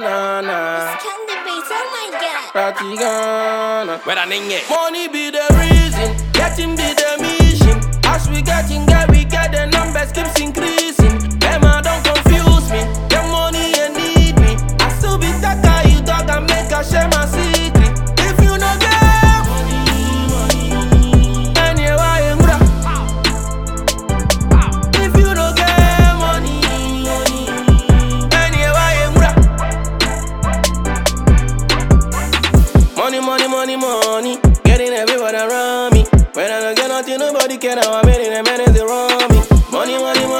[0.00, 0.96] na na.
[0.96, 2.52] Candy beats, oh my god.
[2.54, 4.04] Pratigana.
[4.06, 6.99] Where I name Money be the reason, getting be the
[33.40, 34.36] Money, money, money.
[34.64, 36.04] Getting everybody around me.
[36.34, 37.74] When I don't get nothing, nobody care.
[37.74, 39.40] Now I'm in a minute, they wrong me.
[39.72, 40.39] Money, money, money.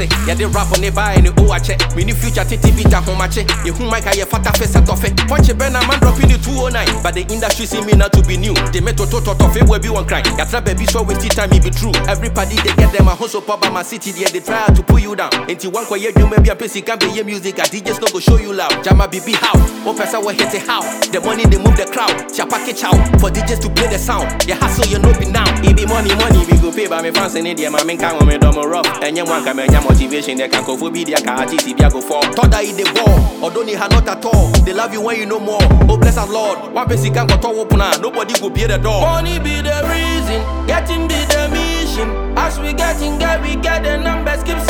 [0.00, 3.00] To adwuma se yɛde rap ne baa ne o akyɛ mene future tete bi gya
[3.00, 7.02] homakye yɛhu mic a yɛfata fɛ sɛ tɔfe pɔnkye bɛ na man drɔpe ne 209
[7.02, 8.54] but the industry see me not to be new.
[8.72, 11.92] De me toto tɔtɔfe bua bi wɔn kran yɛtra baabi so waste time be true.
[12.08, 14.12] Everybody they get them ahoso pɔ ba my city.
[14.12, 15.30] Deɛ they try to pull you down.
[15.48, 17.58] Enti wankɔyɛ adwuma bi a pɛ sika bɛyɛ music.
[17.58, 19.52] A DJs no go show you loud jama bibi how?
[19.84, 20.80] Wopɛ sɛ wɔhete how?
[21.10, 22.28] The money they move the crowd.
[22.32, 24.28] Tia package how for DJs to play the sound.
[24.42, 25.44] Yɛ hustle you know be now.
[25.60, 28.36] Be money money we go pay by me fans ne deɛ ma menka ho me
[28.38, 28.86] dɔm rough.
[29.00, 32.22] Ɛnyɛ mo anka manya motivation they dɛ kankɔfo bi deɛ ka artist bi ago fall
[32.34, 34.48] thought that it the ball although ni ha not at all.
[34.64, 35.62] They love you when you know more.
[35.88, 36.58] Oh bless us lord.
[36.72, 39.00] One pɛ sika nkɔtɔ wo pona nobody go pay the door.
[39.00, 42.08] Money be the reason, getting be the mission.
[42.36, 44.69] As we getting get, we get the numbers keeps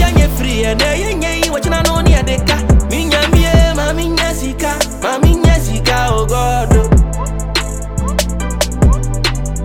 [0.00, 2.56] yenye free ede yenye iwe chana noni ya deka
[2.90, 4.74] minyambie eh, mami nyesika.
[5.02, 6.90] Mami nyesika oh ogodo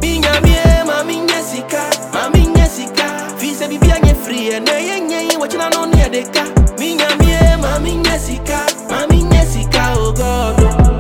[0.02, 1.82] minyambie eh, mami nyesika.
[2.14, 3.04] Mami nyesika.
[3.40, 6.44] Vise bibi yenye free ede yenye iwe chana noni ya deka
[6.80, 8.60] minyambie eh, mami nyesika.
[8.90, 10.93] Mami nyesika oh ogodo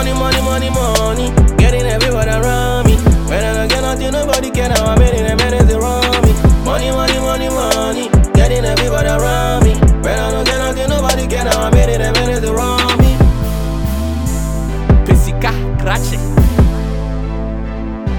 [0.00, 1.56] Money, money, money, money.
[1.58, 2.96] Getting everybody around me.
[3.28, 4.70] When I don't get nothing, nobody care.
[4.70, 6.32] Now I'm in a minute, they wrong me.
[6.64, 8.08] Money, money, money, money.
[8.32, 9.74] Getting everybody around me.
[10.00, 11.44] When I don't get nothing, nobody care.
[11.44, 13.12] Now I'm in a minute, they wrong me.
[15.06, 16.18] pɛ sika krakye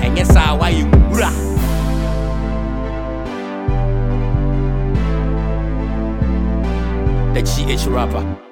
[0.06, 1.32] ɛnyɛ saa woayɛ wura
[7.34, 8.51] the gh rapper